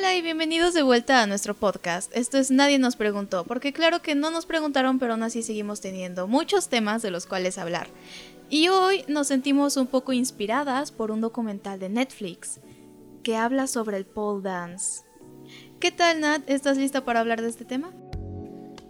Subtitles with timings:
[0.00, 2.10] Hola y bienvenidos de vuelta a nuestro podcast.
[2.16, 5.82] Esto es Nadie nos preguntó, porque claro que no nos preguntaron, pero aún así seguimos
[5.82, 7.86] teniendo muchos temas de los cuales hablar.
[8.48, 12.60] Y hoy nos sentimos un poco inspiradas por un documental de Netflix
[13.22, 15.02] que habla sobre el pole dance.
[15.80, 16.48] ¿Qué tal Nat?
[16.48, 17.92] ¿Estás lista para hablar de este tema?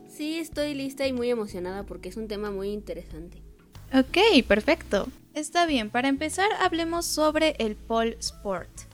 [0.09, 3.43] Sí, estoy lista y muy emocionada porque es un tema muy interesante.
[3.93, 5.09] Ok, perfecto.
[5.35, 8.90] Está bien, para empezar hablemos sobre el pole sport.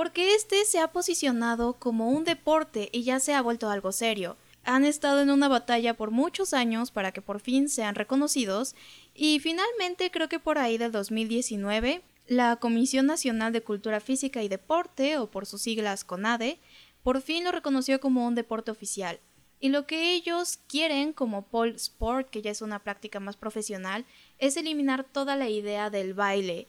[0.00, 4.38] Porque este se ha posicionado como un deporte y ya se ha vuelto algo serio
[4.64, 8.74] han estado en una batalla por muchos años para que por fin sean reconocidos
[9.14, 14.48] y finalmente creo que por ahí del 2019 la Comisión Nacional de Cultura Física y
[14.48, 16.58] Deporte, o por sus siglas CONADE,
[17.02, 19.20] por fin lo reconoció como un deporte oficial.
[19.60, 24.06] Y lo que ellos quieren como pole sport, que ya es una práctica más profesional,
[24.38, 26.68] es eliminar toda la idea del baile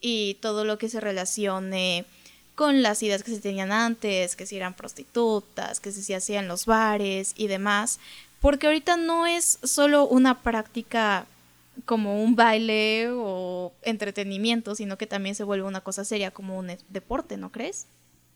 [0.00, 2.06] y todo lo que se relacione
[2.62, 6.46] con las ideas que se tenían antes, que si eran prostitutas, que si se hacían
[6.46, 7.98] los bares y demás,
[8.40, 11.26] porque ahorita no es solo una práctica
[11.86, 16.70] como un baile o entretenimiento, sino que también se vuelve una cosa seria como un
[16.88, 17.86] deporte, ¿no crees?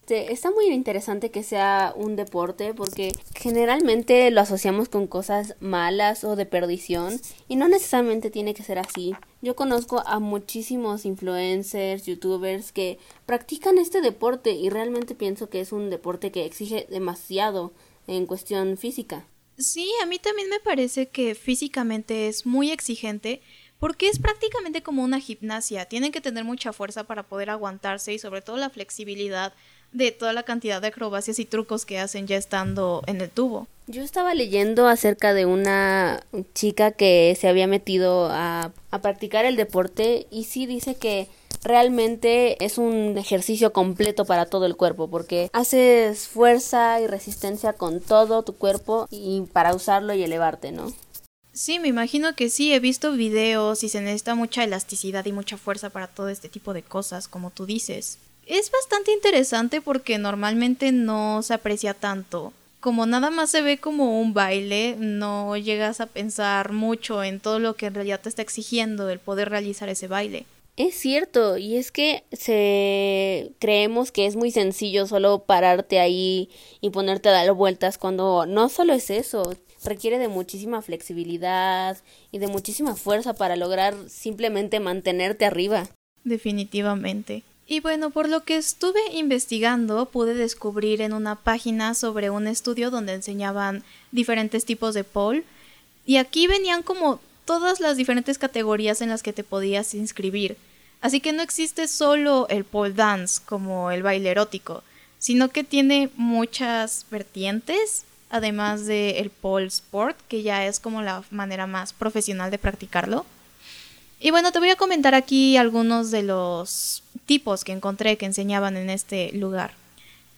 [0.08, 6.22] Este, está muy interesante que sea un deporte porque generalmente lo asociamos con cosas malas
[6.22, 9.16] o de perdición y no necesariamente tiene que ser así.
[9.42, 15.72] Yo conozco a muchísimos influencers, youtubers que practican este deporte y realmente pienso que es
[15.72, 17.72] un deporte que exige demasiado
[18.06, 19.26] en cuestión física.
[19.58, 23.40] Sí, a mí también me parece que físicamente es muy exigente
[23.80, 25.86] porque es prácticamente como una gimnasia.
[25.86, 29.52] Tienen que tener mucha fuerza para poder aguantarse y sobre todo la flexibilidad
[29.92, 33.66] de toda la cantidad de acrobacias y trucos que hacen ya estando en el tubo.
[33.86, 39.56] Yo estaba leyendo acerca de una chica que se había metido a, a practicar el
[39.56, 41.28] deporte y sí dice que
[41.62, 48.00] realmente es un ejercicio completo para todo el cuerpo porque haces fuerza y resistencia con
[48.00, 50.92] todo tu cuerpo y para usarlo y elevarte, ¿no?
[51.52, 55.56] Sí, me imagino que sí, he visto videos y se necesita mucha elasticidad y mucha
[55.56, 58.18] fuerza para todo este tipo de cosas, como tú dices.
[58.46, 62.52] Es bastante interesante porque normalmente no se aprecia tanto.
[62.78, 67.58] Como nada más se ve como un baile, no llegas a pensar mucho en todo
[67.58, 70.46] lo que en realidad te está exigiendo el poder realizar ese baile.
[70.76, 76.48] Es cierto, y es que se creemos que es muy sencillo solo pararte ahí
[76.80, 81.96] y ponerte a dar vueltas cuando no solo es eso, requiere de muchísima flexibilidad
[82.30, 85.88] y de muchísima fuerza para lograr simplemente mantenerte arriba.
[86.22, 87.42] Definitivamente.
[87.68, 92.90] Y bueno, por lo que estuve investigando, pude descubrir en una página sobre un estudio
[92.90, 93.82] donde enseñaban
[94.12, 95.42] diferentes tipos de pole.
[96.04, 100.56] Y aquí venían como todas las diferentes categorías en las que te podías inscribir.
[101.00, 104.84] Así que no existe solo el pole dance como el baile erótico,
[105.18, 111.24] sino que tiene muchas vertientes, además del el pole sport, que ya es como la
[111.30, 113.26] manera más profesional de practicarlo.
[114.20, 118.76] Y bueno, te voy a comentar aquí algunos de los tipos que encontré que enseñaban
[118.76, 119.74] en este lugar.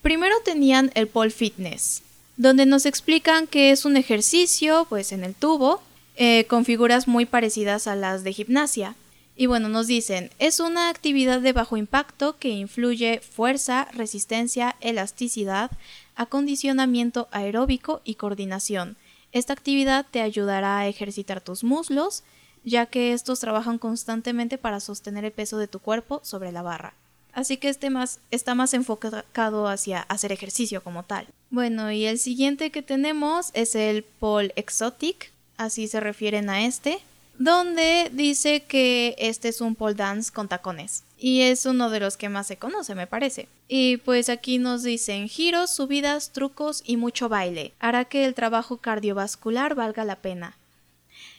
[0.03, 2.03] Primero tenían el pole fitness,
[2.37, 5.82] donde nos explican que es un ejercicio, pues en el tubo,
[6.16, 8.94] eh, con figuras muy parecidas a las de gimnasia.
[9.37, 15.70] Y bueno, nos dicen, es una actividad de bajo impacto que influye fuerza, resistencia, elasticidad,
[16.16, 18.97] acondicionamiento aeróbico y coordinación.
[19.31, 22.25] Esta actividad te ayudará a ejercitar tus muslos,
[22.65, 26.95] ya que estos trabajan constantemente para sostener el peso de tu cuerpo sobre la barra.
[27.33, 31.27] Así que este más, está más enfocado hacia hacer ejercicio como tal.
[31.51, 36.99] Bueno, y el siguiente que tenemos es el pole exotic, así se refieren a este,
[37.39, 41.05] donde dice que este es un pole dance con tacones.
[41.17, 43.49] Y es uno de los que más se conoce, me parece.
[43.69, 47.73] Y pues aquí nos dicen giros, subidas, trucos y mucho baile.
[47.79, 50.57] Hará que el trabajo cardiovascular valga la pena.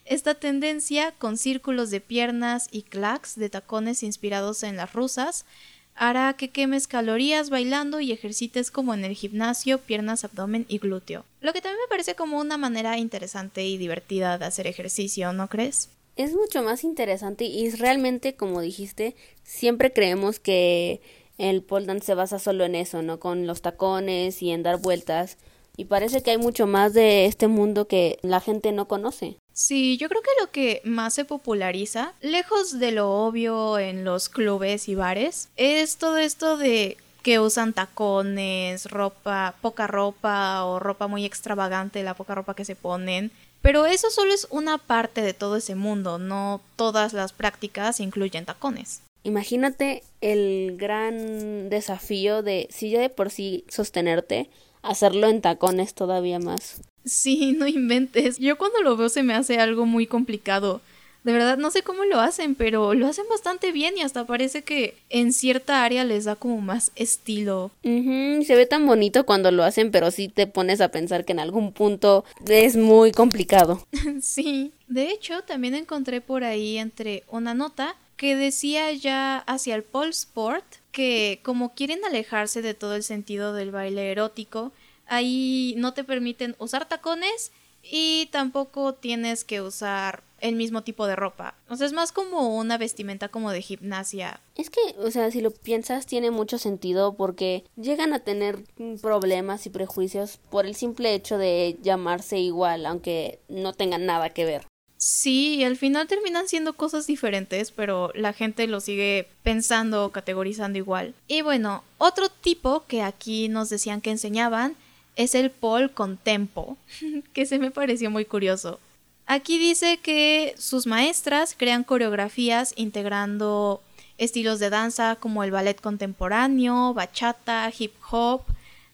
[0.10, 5.46] Esta tendencia, con círculos de piernas y clacks de tacones inspirados en las rusas,
[5.94, 11.26] hará que quemes calorías bailando y ejercites como en el gimnasio, piernas, abdomen y glúteo.
[11.42, 15.48] Lo que también me parece como una manera interesante y divertida de hacer ejercicio, ¿no
[15.48, 15.90] crees?
[16.16, 21.02] Es mucho más interesante y realmente, como dijiste, siempre creemos que
[21.38, 23.20] el pole se basa solo en eso, ¿no?
[23.20, 25.38] Con los tacones y en dar vueltas.
[25.80, 29.38] Y parece que hay mucho más de este mundo que la gente no conoce.
[29.54, 34.28] Sí, yo creo que lo que más se populariza, lejos de lo obvio en los
[34.28, 41.08] clubes y bares, es todo esto de que usan tacones, ropa, poca ropa o ropa
[41.08, 43.32] muy extravagante, la poca ropa que se ponen.
[43.62, 48.44] Pero eso solo es una parte de todo ese mundo, no todas las prácticas incluyen
[48.44, 49.02] tacones.
[49.24, 54.50] Imagínate el gran desafío de, si ya de por sí sostenerte,
[54.82, 56.82] hacerlo en tacones todavía más.
[57.06, 58.38] Sí, no inventes.
[58.38, 60.82] Yo cuando lo veo se me hace algo muy complicado.
[61.24, 64.62] De verdad no sé cómo lo hacen, pero lo hacen bastante bien y hasta parece
[64.62, 67.72] que en cierta área les da como más estilo.
[67.84, 71.40] Se ve tan bonito cuando lo hacen, pero sí te pones a pensar que en
[71.40, 73.86] algún punto es muy complicado.
[74.22, 74.72] sí.
[74.88, 80.12] De hecho, también encontré por ahí entre una nota que decía ya hacia el pole
[80.12, 84.72] sport que como quieren alejarse de todo el sentido del baile erótico,
[85.06, 87.52] ahí no te permiten usar tacones
[87.84, 91.56] y tampoco tienes que usar el mismo tipo de ropa.
[91.70, 94.40] O sea, es más como una vestimenta como de gimnasia.
[94.56, 98.64] Es que, o sea, si lo piensas, tiene mucho sentido porque llegan a tener
[99.02, 104.46] problemas y prejuicios por el simple hecho de llamarse igual, aunque no tengan nada que
[104.46, 104.66] ver.
[105.02, 110.78] Sí, al final terminan siendo cosas diferentes, pero la gente lo sigue pensando o categorizando
[110.78, 111.16] igual.
[111.26, 114.76] Y bueno, otro tipo que aquí nos decían que enseñaban
[115.16, 116.78] es el pole con tempo,
[117.34, 118.82] que se me pareció muy curioso.
[119.26, 123.82] Aquí dice que sus maestras crean coreografías integrando
[124.18, 128.42] estilos de danza como el ballet contemporáneo, bachata, hip hop,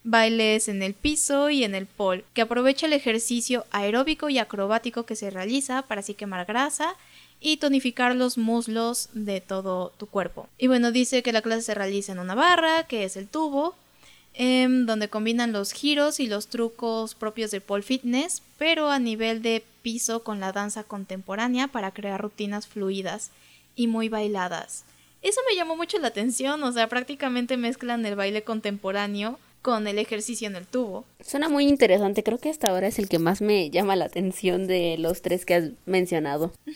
[0.05, 5.03] bailes en el piso y en el pole, que aprovecha el ejercicio aeróbico y acrobático
[5.03, 6.95] que se realiza para así quemar grasa
[7.41, 10.47] y tonificar los muslos de todo tu cuerpo.
[10.57, 13.75] Y bueno, dice que la clase se realiza en una barra, que es el tubo,
[14.35, 19.41] em, donde combinan los giros y los trucos propios del pole fitness, pero a nivel
[19.41, 23.31] de piso con la danza contemporánea para crear rutinas fluidas
[23.75, 24.83] y muy bailadas.
[25.23, 29.97] Eso me llamó mucho la atención, o sea, prácticamente mezclan el baile contemporáneo con el
[29.97, 31.05] ejercicio en el tubo.
[31.21, 34.67] Suena muy interesante, creo que hasta ahora es el que más me llama la atención
[34.67, 36.53] de los tres que has mencionado.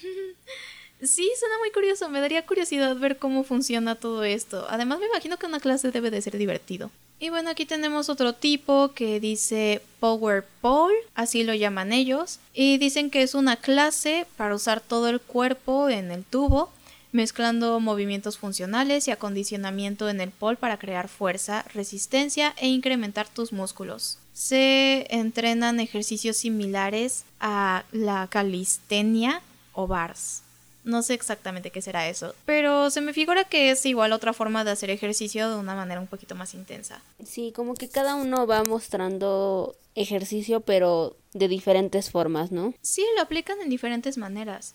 [1.01, 4.67] Sí, suena muy curioso, me daría curiosidad ver cómo funciona todo esto.
[4.69, 6.91] Además me imagino que una clase debe de ser divertido.
[7.21, 12.79] Y bueno, aquí tenemos otro tipo que dice Power Pole, así lo llaman ellos, y
[12.79, 16.69] dicen que es una clase para usar todo el cuerpo en el tubo
[17.11, 23.51] mezclando movimientos funcionales y acondicionamiento en el pole para crear fuerza, resistencia e incrementar tus
[23.51, 24.17] músculos.
[24.33, 29.41] Se entrenan ejercicios similares a la calistenia
[29.73, 30.43] o bars.
[30.85, 34.63] No sé exactamente qué será eso, pero se me figura que es igual otra forma
[34.63, 37.01] de hacer ejercicio de una manera un poquito más intensa.
[37.23, 42.73] Sí, como que cada uno va mostrando ejercicio, pero de diferentes formas, ¿no?
[42.81, 44.73] Sí, lo aplican en diferentes maneras.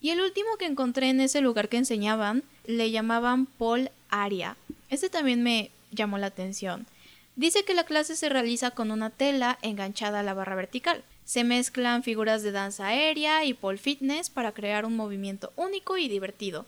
[0.00, 4.56] Y el último que encontré en ese lugar que enseñaban le llamaban Paul Aria.
[4.90, 6.86] Este también me llamó la atención.
[7.36, 11.02] Dice que la clase se realiza con una tela enganchada a la barra vertical.
[11.24, 16.08] Se mezclan figuras de danza aérea y pole fitness para crear un movimiento único y
[16.08, 16.66] divertido,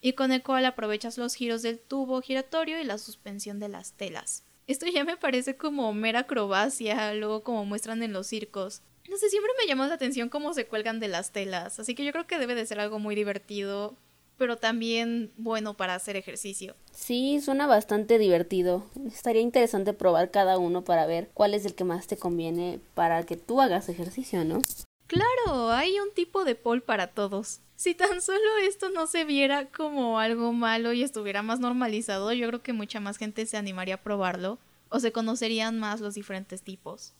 [0.00, 3.92] y con el cual aprovechas los giros del tubo giratorio y la suspensión de las
[3.92, 4.42] telas.
[4.66, 8.82] Esto ya me parece como mera acrobacia, luego como muestran en los circos.
[9.10, 12.04] No sé, siempre me llamó la atención cómo se cuelgan de las telas, así que
[12.04, 13.96] yo creo que debe de ser algo muy divertido,
[14.38, 16.76] pero también bueno para hacer ejercicio.
[16.92, 18.86] Sí, suena bastante divertido.
[19.08, 23.24] Estaría interesante probar cada uno para ver cuál es el que más te conviene para
[23.24, 24.62] que tú hagas ejercicio, ¿no?
[25.08, 27.62] Claro, hay un tipo de pole para todos.
[27.74, 32.46] Si tan solo esto no se viera como algo malo y estuviera más normalizado, yo
[32.46, 36.62] creo que mucha más gente se animaría a probarlo o se conocerían más los diferentes
[36.62, 37.14] tipos.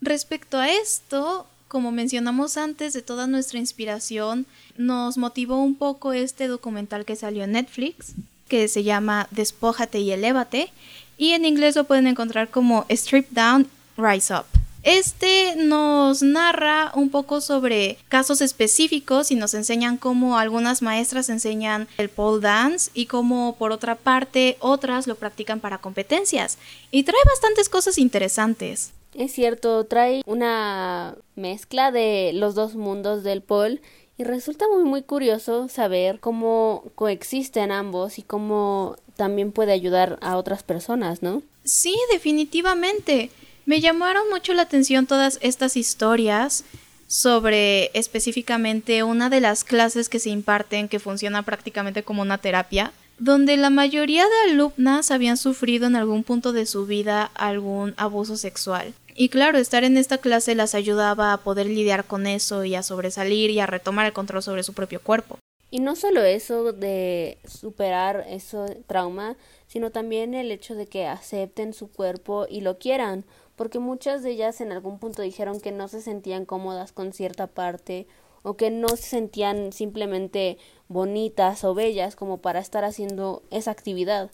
[0.00, 6.48] Respecto a esto, como mencionamos antes, de toda nuestra inspiración, nos motivó un poco este
[6.48, 8.14] documental que salió en Netflix,
[8.48, 10.72] que se llama Despójate y Elévate,
[11.18, 14.46] y en inglés lo pueden encontrar como Strip Down, Rise Up.
[14.82, 21.86] Este nos narra un poco sobre casos específicos y nos enseñan cómo algunas maestras enseñan
[21.98, 26.56] el pole dance y cómo por otra parte otras lo practican para competencias.
[26.90, 28.92] Y trae bastantes cosas interesantes.
[29.14, 33.80] Es cierto, trae una mezcla de los dos mundos del pole
[34.16, 40.36] y resulta muy muy curioso saber cómo coexisten ambos y cómo también puede ayudar a
[40.36, 41.42] otras personas, ¿no?
[41.64, 43.30] Sí, definitivamente.
[43.66, 46.64] Me llamaron mucho la atención todas estas historias
[47.06, 52.92] sobre específicamente una de las clases que se imparten que funciona prácticamente como una terapia,
[53.20, 58.36] donde la mayoría de alumnas habían sufrido en algún punto de su vida algún abuso
[58.38, 58.94] sexual.
[59.14, 62.82] Y claro, estar en esta clase las ayudaba a poder lidiar con eso y a
[62.82, 65.38] sobresalir y a retomar el control sobre su propio cuerpo.
[65.70, 69.36] Y no solo eso de superar ese trauma,
[69.66, 73.24] sino también el hecho de que acepten su cuerpo y lo quieran,
[73.54, 77.46] porque muchas de ellas en algún punto dijeron que no se sentían cómodas con cierta
[77.46, 78.06] parte
[78.42, 84.30] o que no se sentían simplemente bonitas o bellas como para estar haciendo esa actividad.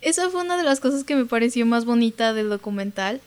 [0.00, 3.20] Esa fue una de las cosas que me pareció más bonita del documental,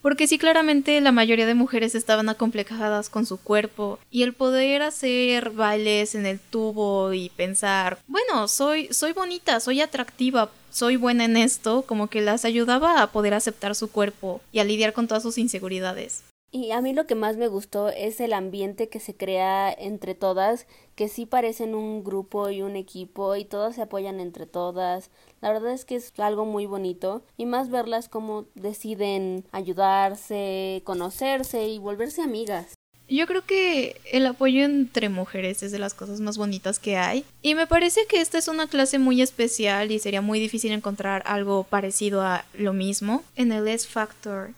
[0.00, 4.82] porque sí claramente la mayoría de mujeres estaban acomplejadas con su cuerpo y el poder
[4.82, 11.24] hacer bailes en el tubo y pensar, bueno, soy soy bonita, soy atractiva, soy buena
[11.24, 15.08] en esto, como que las ayudaba a poder aceptar su cuerpo y a lidiar con
[15.08, 16.22] todas sus inseguridades.
[16.52, 20.16] Y a mí lo que más me gustó es el ambiente que se crea entre
[20.16, 20.66] todas,
[20.96, 25.10] que sí parecen un grupo y un equipo y todas se apoyan entre todas.
[25.40, 31.68] La verdad es que es algo muy bonito y más verlas como deciden ayudarse, conocerse
[31.68, 32.74] y volverse amigas.
[33.08, 37.24] Yo creo que el apoyo entre mujeres es de las cosas más bonitas que hay.
[37.42, 41.24] Y me parece que esta es una clase muy especial y sería muy difícil encontrar
[41.26, 44.52] algo parecido a lo mismo en el S Factor.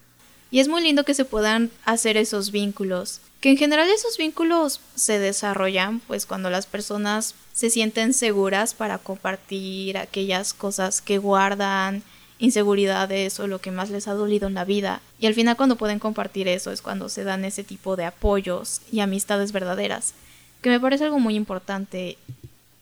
[0.52, 3.20] Y es muy lindo que se puedan hacer esos vínculos.
[3.40, 8.98] Que en general esos vínculos se desarrollan pues cuando las personas se sienten seguras para
[8.98, 12.02] compartir aquellas cosas que guardan,
[12.38, 15.00] inseguridades o lo que más les ha dolido en la vida.
[15.18, 18.82] Y al final cuando pueden compartir eso es cuando se dan ese tipo de apoyos
[18.92, 20.12] y amistades verdaderas.
[20.60, 22.18] Que me parece algo muy importante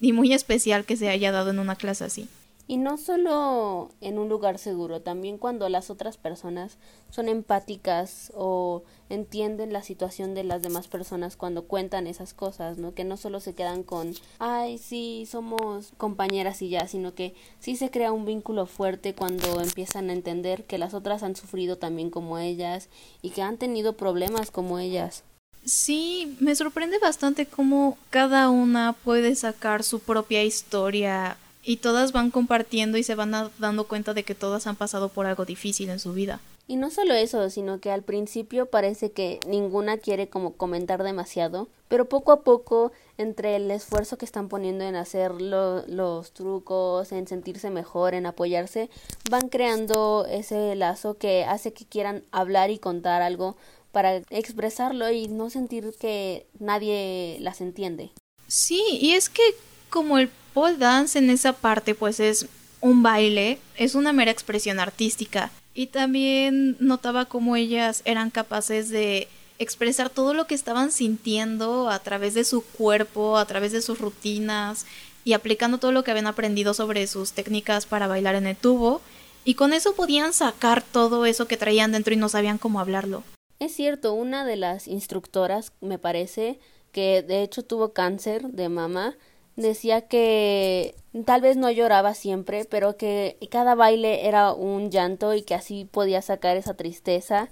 [0.00, 2.28] y muy especial que se haya dado en una clase así.
[2.70, 6.78] Y no solo en un lugar seguro, también cuando las otras personas
[7.10, 12.94] son empáticas o entienden la situación de las demás personas cuando cuentan esas cosas, ¿no?
[12.94, 17.74] Que no solo se quedan con, ay, sí, somos compañeras y ya, sino que sí
[17.74, 22.08] se crea un vínculo fuerte cuando empiezan a entender que las otras han sufrido también
[22.08, 22.88] como ellas
[23.20, 25.24] y que han tenido problemas como ellas.
[25.64, 32.30] Sí, me sorprende bastante cómo cada una puede sacar su propia historia y todas van
[32.30, 35.98] compartiendo y se van dando cuenta de que todas han pasado por algo difícil en
[35.98, 36.40] su vida.
[36.66, 41.66] Y no solo eso, sino que al principio parece que ninguna quiere como comentar demasiado,
[41.88, 47.26] pero poco a poco, entre el esfuerzo que están poniendo en hacer los trucos, en
[47.26, 48.88] sentirse mejor, en apoyarse,
[49.28, 53.56] van creando ese lazo que hace que quieran hablar y contar algo
[53.90, 58.12] para expresarlo y no sentir que nadie las entiende.
[58.46, 59.42] Sí, y es que
[59.90, 62.46] como el pole dance en esa parte pues es
[62.80, 65.50] un baile, es una mera expresión artística.
[65.74, 69.28] Y también notaba cómo ellas eran capaces de
[69.58, 73.98] expresar todo lo que estaban sintiendo a través de su cuerpo, a través de sus
[73.98, 74.86] rutinas
[75.22, 79.02] y aplicando todo lo que habían aprendido sobre sus técnicas para bailar en el tubo.
[79.44, 83.22] Y con eso podían sacar todo eso que traían dentro y no sabían cómo hablarlo.
[83.58, 86.58] Es cierto, una de las instructoras, me parece,
[86.92, 89.14] que de hecho tuvo cáncer de mama,
[89.60, 95.42] decía que tal vez no lloraba siempre, pero que cada baile era un llanto y
[95.42, 97.48] que así podía sacar esa tristeza.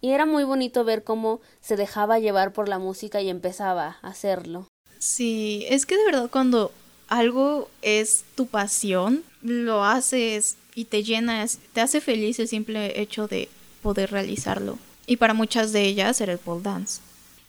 [0.00, 4.08] Y era muy bonito ver cómo se dejaba llevar por la música y empezaba a
[4.08, 4.66] hacerlo.
[4.98, 6.72] Sí, es que de verdad cuando
[7.08, 13.28] algo es tu pasión, lo haces y te llenas, te hace feliz el simple hecho
[13.28, 13.48] de
[13.82, 14.78] poder realizarlo.
[15.06, 17.00] Y para muchas de ellas era el pole dance.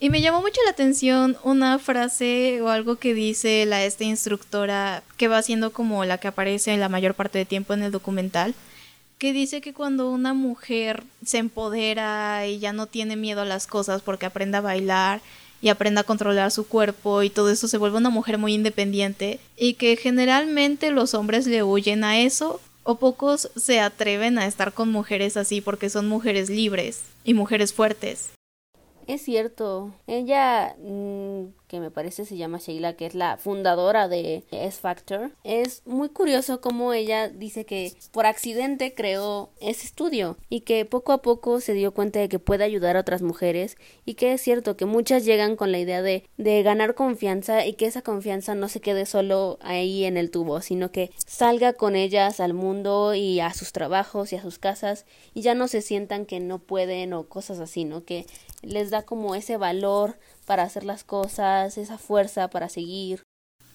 [0.04, 5.02] Y me llamó mucho la atención una frase o algo que dice la esta instructora
[5.16, 7.94] que va siendo como la que aparece en la mayor parte del tiempo en el
[7.94, 8.54] documental,
[9.18, 13.66] que dice que cuando una mujer se empodera y ya no tiene miedo a las
[13.66, 15.22] cosas porque aprende a bailar
[15.62, 19.40] y aprende a controlar su cuerpo y todo eso se vuelve una mujer muy independiente
[19.56, 24.74] y que generalmente los hombres le huyen a eso o pocos se atreven a estar
[24.74, 28.32] con mujeres así porque son mujeres libres y mujeres fuertes.
[29.08, 29.92] Es cierto.
[30.08, 35.32] Ella, mm, que me parece se llama Sheila, que es la fundadora de S Factor,
[35.44, 41.14] es muy curioso cómo ella dice que por accidente creó ese estudio y que poco
[41.14, 44.42] a poco se dio cuenta de que puede ayudar a otras mujeres y que es
[44.42, 48.54] cierto que muchas llegan con la idea de, de ganar confianza y que esa confianza
[48.54, 53.16] no se quede solo ahí en el tubo, sino que salga con ellas al mundo
[53.16, 56.60] y a sus trabajos y a sus casas y ya no se sientan que no
[56.60, 58.06] pueden o cosas así, ¿no?
[58.06, 58.28] Que
[58.64, 63.22] les da como ese valor para hacer las cosas, esa fuerza para seguir.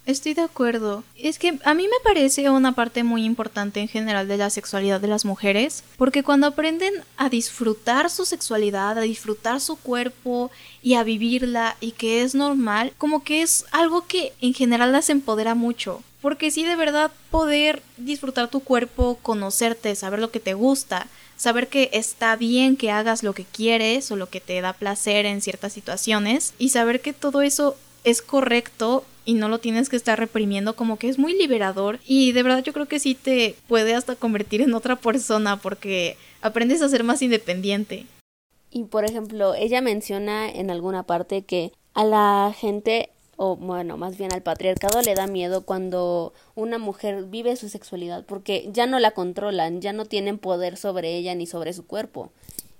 [0.08, 1.04] Estoy de acuerdo.
[1.16, 5.02] Es que a mí me parece una parte muy importante en general de la sexualidad
[5.02, 10.50] de las mujeres, porque cuando aprenden a disfrutar su sexualidad, a disfrutar su cuerpo
[10.82, 15.10] y a vivirla y que es normal, como que es algo que en general las
[15.10, 16.02] empodera mucho.
[16.22, 21.06] Porque sí, de verdad, poder disfrutar tu cuerpo, conocerte, saber lo que te gusta,
[21.38, 25.24] saber que está bien que hagas lo que quieres o lo que te da placer
[25.24, 29.96] en ciertas situaciones y saber que todo eso es correcto y no lo tienes que
[29.96, 33.54] estar reprimiendo como que es muy liberador y de verdad yo creo que sí te
[33.68, 38.06] puede hasta convertir en otra persona porque aprendes a ser más independiente.
[38.70, 44.18] Y por ejemplo, ella menciona en alguna parte que a la gente o bueno, más
[44.18, 48.98] bien al patriarcado le da miedo cuando una mujer vive su sexualidad porque ya no
[48.98, 52.32] la controlan, ya no tienen poder sobre ella ni sobre su cuerpo.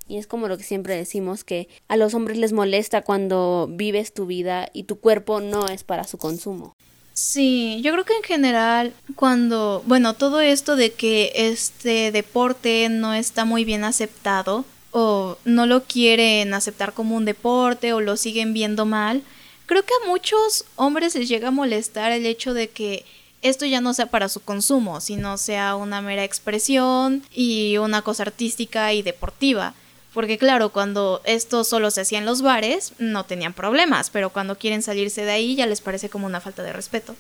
[0.09, 4.13] Y es como lo que siempre decimos que a los hombres les molesta cuando vives
[4.13, 6.75] tu vida y tu cuerpo no es para su consumo.
[7.13, 13.15] Sí, yo creo que en general cuando, bueno, todo esto de que este deporte no
[13.15, 18.55] está muy bien aceptado o no lo quieren aceptar como un deporte o lo siguen
[18.55, 19.23] viendo mal,
[19.69, 23.05] creo que a muchos hombres les llega a molestar el hecho de que
[23.43, 28.25] esto ya no sea para su consumo, sino sea una mera expresión y una cosa
[28.25, 29.75] artística y deportiva.
[30.13, 34.57] Porque claro, cuando esto solo se hacía en los bares, no tenían problemas, pero cuando
[34.57, 37.15] quieren salirse de ahí ya les parece como una falta de respeto.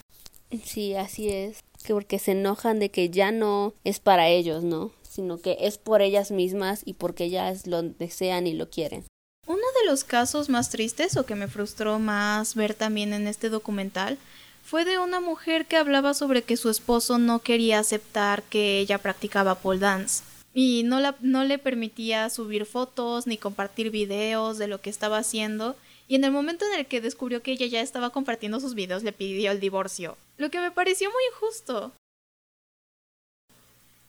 [0.64, 1.59] Sí, así es.
[1.85, 4.90] Que porque se enojan de que ya no es para ellos, ¿no?
[5.09, 9.05] Sino que es por ellas mismas y porque ellas lo desean y lo quieren.
[9.49, 13.49] Uno de los casos más tristes o que me frustró más ver también en este
[13.49, 14.19] documental
[14.62, 18.99] fue de una mujer que hablaba sobre que su esposo no quería aceptar que ella
[18.99, 24.69] practicaba pole dance y no, la, no le permitía subir fotos ni compartir videos de
[24.69, 25.76] lo que estaba haciendo.
[26.09, 29.02] Y en el momento en el que descubrió que ella ya estaba compartiendo sus videos,
[29.02, 30.19] le pidió el divorcio.
[30.37, 31.93] Lo que me pareció muy injusto.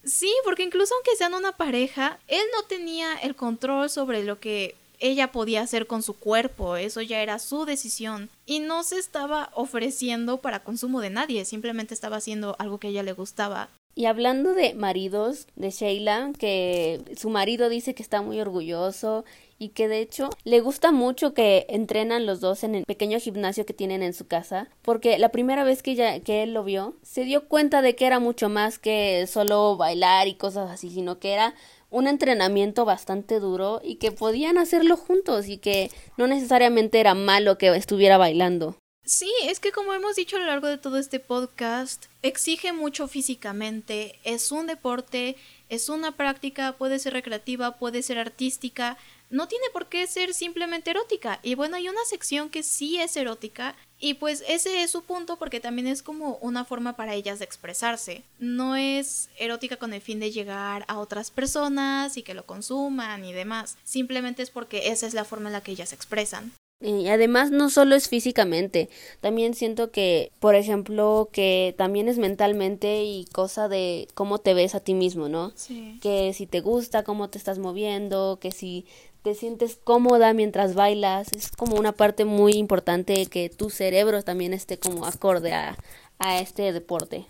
[0.04, 4.76] Sí, porque incluso aunque sean una pareja, él no tenía el control sobre lo que
[5.00, 8.30] ella podía hacer con su cuerpo, eso ya era su decisión.
[8.46, 12.90] Y no se estaba ofreciendo para consumo de nadie, simplemente estaba haciendo algo que a
[12.92, 13.70] ella le gustaba.
[13.96, 19.26] Y hablando de maridos, de Sheila, que su marido dice que está muy orgulloso
[19.58, 23.66] y que de hecho le gusta mucho que entrenan los dos en el pequeño gimnasio
[23.66, 26.96] que tienen en su casa, porque la primera vez que, ella, que él lo vio,
[27.02, 31.20] se dio cuenta de que era mucho más que solo bailar y cosas así, sino
[31.20, 31.54] que era
[31.90, 37.58] un entrenamiento bastante duro y que podían hacerlo juntos y que no necesariamente era malo
[37.58, 38.76] que estuviera bailando.
[39.06, 43.08] Sí, es que como hemos dicho a lo largo de todo este podcast, exige mucho
[43.08, 45.36] físicamente, es un deporte,
[45.68, 48.98] es una práctica, puede ser recreativa, puede ser artística,
[49.32, 51.40] no tiene por qué ser simplemente erótica.
[51.42, 55.38] Y bueno, hay una sección que sí es erótica y pues ese es su punto
[55.38, 58.24] porque también es como una forma para ellas de expresarse.
[58.40, 63.26] No es erótica con el fin de llegar a otras personas y que lo consuman
[63.26, 63.78] y demás.
[63.84, 66.54] Simplemente es porque esa es la forma en la que ellas se expresan.
[66.82, 73.04] Y además no solo es físicamente, también siento que, por ejemplo, que también es mentalmente
[73.04, 75.52] y cosa de cómo te ves a ti mismo, ¿no?
[75.56, 76.00] Sí.
[76.02, 78.86] Que si te gusta cómo te estás moviendo, que si
[79.24, 84.54] te sientes cómoda mientras bailas, es como una parte muy importante que tu cerebro también
[84.54, 85.78] esté como acorde a,
[86.20, 87.26] a este deporte.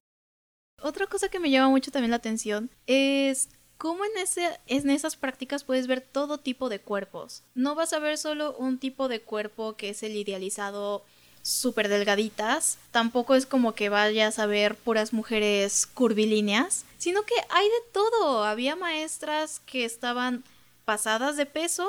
[0.82, 5.15] Otra cosa que me llama mucho también la atención es cómo en, ese, en esas
[5.15, 7.43] prácticas puedes ver todo tipo de cuerpos.
[7.56, 11.04] No vas a ver solo un tipo de cuerpo que es el idealizado
[11.41, 17.65] súper delgaditas, tampoco es como que vayas a ver puras mujeres curvilíneas, sino que hay
[17.65, 18.43] de todo.
[18.43, 20.43] Había maestras que estaban
[20.89, 21.88] pasadas de peso,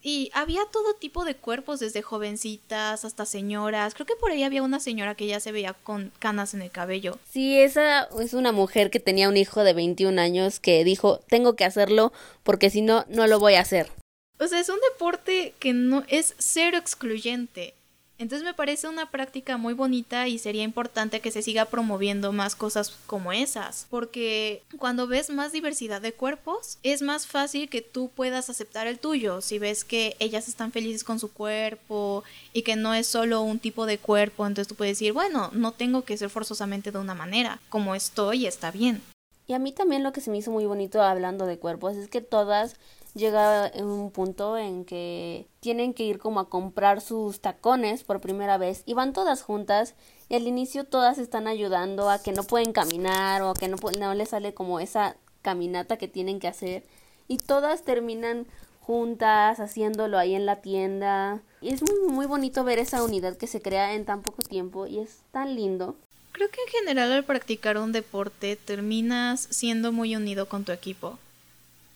[0.00, 3.92] y había todo tipo de cuerpos, desde jovencitas hasta señoras.
[3.92, 6.70] Creo que por ahí había una señora que ya se veía con canas en el
[6.70, 7.18] cabello.
[7.30, 11.56] Sí, esa es una mujer que tenía un hijo de 21 años que dijo, tengo
[11.56, 13.90] que hacerlo porque si no, no lo voy a hacer.
[14.38, 17.74] O sea, es un deporte que no es cero excluyente.
[18.18, 22.56] Entonces me parece una práctica muy bonita y sería importante que se siga promoviendo más
[22.56, 28.10] cosas como esas, porque cuando ves más diversidad de cuerpos, es más fácil que tú
[28.14, 32.24] puedas aceptar el tuyo, si ves que ellas están felices con su cuerpo
[32.54, 35.72] y que no es solo un tipo de cuerpo, entonces tú puedes decir, bueno, no
[35.72, 39.02] tengo que ser forzosamente de una manera, como estoy está bien.
[39.48, 42.08] Y a mí también lo que se me hizo muy bonito hablando de cuerpos es
[42.08, 42.76] que todas
[43.16, 48.58] llega un punto en que tienen que ir como a comprar sus tacones por primera
[48.58, 49.94] vez y van todas juntas
[50.28, 53.78] y al inicio todas están ayudando a que no pueden caminar o a que no,
[53.98, 56.84] no les sale como esa caminata que tienen que hacer
[57.26, 58.46] y todas terminan
[58.80, 63.46] juntas haciéndolo ahí en la tienda y es muy, muy bonito ver esa unidad que
[63.46, 65.96] se crea en tan poco tiempo y es tan lindo.
[66.32, 71.18] Creo que en general al practicar un deporte terminas siendo muy unido con tu equipo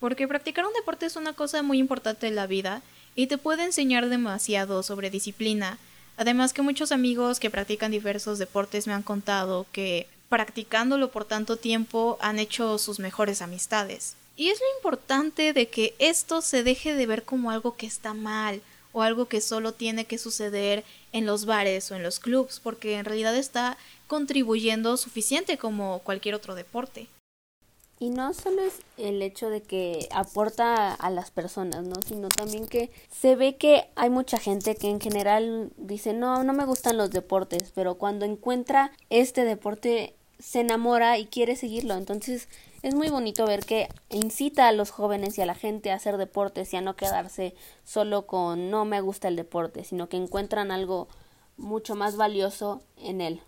[0.01, 2.83] porque practicar un deporte es una cosa muy importante en la vida
[3.15, 5.79] y te puede enseñar demasiado sobre disciplina.
[6.17, 11.57] Además que muchos amigos que practican diversos deportes me han contado que practicándolo por tanto
[11.57, 14.17] tiempo han hecho sus mejores amistades.
[14.37, 18.15] Y es lo importante de que esto se deje de ver como algo que está
[18.15, 22.59] mal o algo que solo tiene que suceder en los bares o en los clubs,
[22.61, 27.07] porque en realidad está contribuyendo suficiente como cualquier otro deporte.
[28.03, 31.97] Y no solo es el hecho de que aporta a las personas, ¿no?
[32.01, 36.55] Sino también que se ve que hay mucha gente que en general dice, no, no
[36.55, 41.93] me gustan los deportes, pero cuando encuentra este deporte se enamora y quiere seguirlo.
[41.93, 42.49] Entonces
[42.81, 46.17] es muy bonito ver que incita a los jóvenes y a la gente a hacer
[46.17, 50.71] deportes y a no quedarse solo con no me gusta el deporte, sino que encuentran
[50.71, 51.09] algo
[51.59, 53.43] mucho más valioso en él.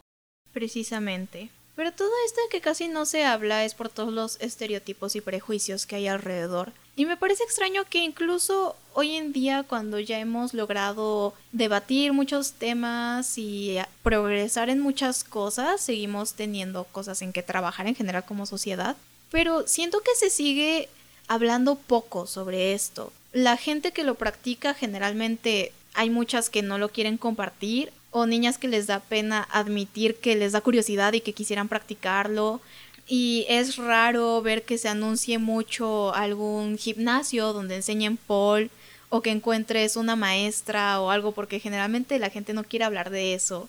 [0.52, 1.48] Precisamente.
[1.74, 5.86] Pero todo esto que casi no se habla es por todos los estereotipos y prejuicios
[5.86, 6.72] que hay alrededor.
[6.96, 12.52] Y me parece extraño que incluso hoy en día, cuando ya hemos logrado debatir muchos
[12.52, 18.44] temas y progresar en muchas cosas, seguimos teniendo cosas en que trabajar en general como
[18.44, 18.96] sociedad.
[19.30, 20.90] Pero siento que se sigue
[21.28, 23.10] hablando poco sobre esto.
[23.32, 28.58] La gente que lo practica generalmente hay muchas que no lo quieren compartir o niñas
[28.58, 32.60] que les da pena admitir que les da curiosidad y que quisieran practicarlo.
[33.08, 38.70] Y es raro ver que se anuncie mucho algún gimnasio donde enseñen pole
[39.08, 43.34] o que encuentres una maestra o algo porque generalmente la gente no quiere hablar de
[43.34, 43.68] eso.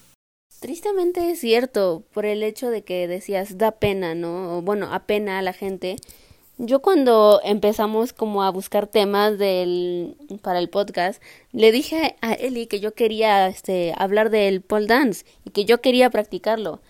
[0.59, 4.61] Tristemente es cierto, por el hecho de que decías da pena, ¿no?
[4.61, 5.97] bueno, apena a la gente
[6.57, 12.67] yo cuando empezamos como a buscar temas del, para el podcast, le dije a Eli
[12.67, 16.81] que yo quería este, hablar del pole dance y que yo quería practicarlo.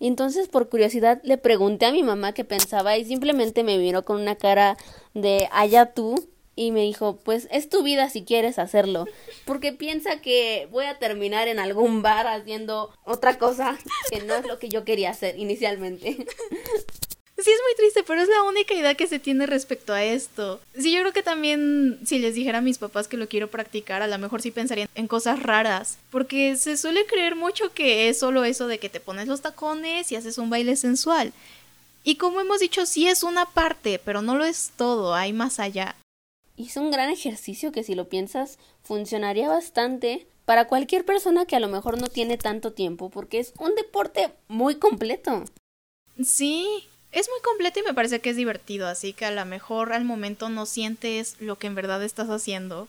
[0.00, 4.04] Y entonces por curiosidad le pregunté a mi mamá qué pensaba y simplemente me miró
[4.04, 4.76] con una cara
[5.14, 6.16] de allá tú
[6.56, 9.06] y me dijo, pues es tu vida si quieres hacerlo,
[9.46, 13.78] porque piensa que voy a terminar en algún bar haciendo otra cosa
[14.10, 16.26] que no es lo que yo quería hacer inicialmente.
[17.42, 20.60] Sí, es muy triste, pero es la única idea que se tiene respecto a esto.
[20.78, 24.00] Sí, yo creo que también si les dijera a mis papás que lo quiero practicar,
[24.00, 28.20] a lo mejor sí pensarían en cosas raras, porque se suele creer mucho que es
[28.20, 31.32] solo eso de que te pones los tacones y haces un baile sensual.
[32.04, 35.58] Y como hemos dicho, sí es una parte, pero no lo es todo, hay más
[35.58, 35.96] allá.
[36.56, 41.56] Y es un gran ejercicio que si lo piensas funcionaría bastante para cualquier persona que
[41.56, 45.44] a lo mejor no tiene tanto tiempo, porque es un deporte muy completo.
[46.22, 49.92] Sí, es muy completo y me parece que es divertido, así que a lo mejor
[49.92, 52.88] al momento no sientes lo que en verdad estás haciendo.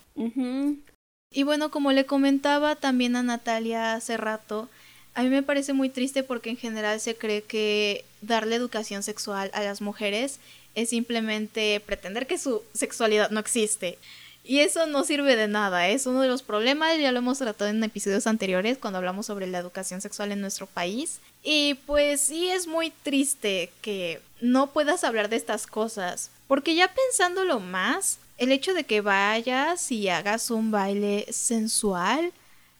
[1.32, 4.70] Y bueno, como le comentaba también a Natalia hace rato,
[5.14, 9.52] a mí me parece muy triste porque en general se cree que darle educación sexual
[9.54, 10.40] a las mujeres
[10.74, 13.98] es simplemente pretender que su sexualidad no existe.
[14.46, 17.70] Y eso no sirve de nada, es uno de los problemas, ya lo hemos tratado
[17.70, 21.20] en episodios anteriores cuando hablamos sobre la educación sexual en nuestro país.
[21.44, 26.94] Y pues sí es muy triste que no puedas hablar de estas cosas, porque ya
[26.94, 32.32] pensándolo más, el hecho de que vayas y hagas un baile sensual,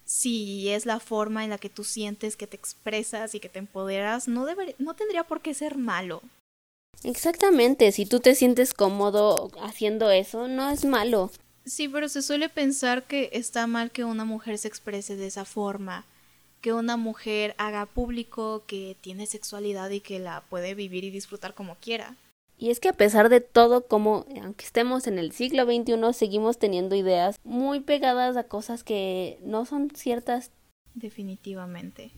[0.06, 3.60] si es la forma en la que tú sientes que te expresas y que te
[3.60, 4.48] empoderas, no,
[4.78, 6.22] no tendría por qué ser malo.
[7.04, 11.32] Exactamente, si tú te sientes cómodo haciendo eso, no es malo.
[11.66, 15.46] Sí, pero se suele pensar que está mal que una mujer se exprese de esa
[15.46, 16.06] forma
[16.64, 21.54] que una mujer haga público que tiene sexualidad y que la puede vivir y disfrutar
[21.54, 22.16] como quiera.
[22.58, 26.58] Y es que a pesar de todo, como aunque estemos en el siglo XXI, seguimos
[26.58, 30.52] teniendo ideas muy pegadas a cosas que no son ciertas.
[30.94, 32.12] Definitivamente.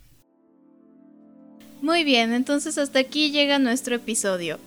[1.82, 4.60] Muy bien, entonces hasta aquí llega nuestro episodio.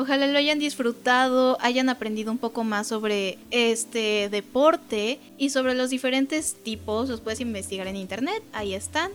[0.00, 5.90] Ojalá lo hayan disfrutado, hayan aprendido un poco más sobre este deporte y sobre los
[5.90, 7.10] diferentes tipos.
[7.10, 9.10] Los puedes investigar en internet, ahí están.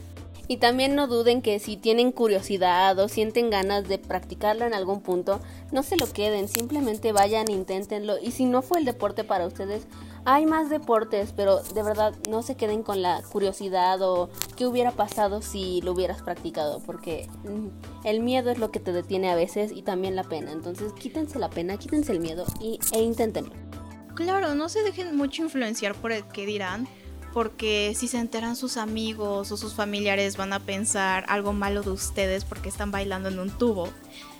[0.48, 5.00] Y también no duden que si tienen curiosidad o sienten ganas de practicarlo en algún
[5.00, 5.40] punto,
[5.72, 8.18] no se lo queden, simplemente vayan, inténtenlo.
[8.20, 9.86] Y si no fue el deporte para ustedes,
[10.24, 14.90] hay más deportes, pero de verdad no se queden con la curiosidad o qué hubiera
[14.92, 19.36] pasado si lo hubieras practicado, porque mm, el miedo es lo que te detiene a
[19.36, 20.52] veces y también la pena.
[20.52, 23.52] Entonces quítense la pena, quítense el miedo y, e inténtenlo.
[24.14, 26.88] Claro, no se dejen mucho influenciar por el que dirán
[27.32, 31.90] porque si se enteran sus amigos o sus familiares van a pensar algo malo de
[31.90, 33.88] ustedes porque están bailando en un tubo.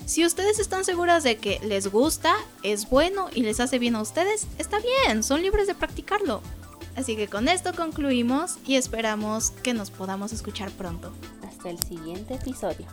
[0.06, 4.02] Si ustedes están seguras de que les gusta, es bueno y les hace bien a
[4.02, 6.42] ustedes, está bien, son libres de practicarlo.
[6.96, 11.12] Así que con esto concluimos y esperamos que nos podamos escuchar pronto.
[11.46, 12.86] Hasta el siguiente episodio.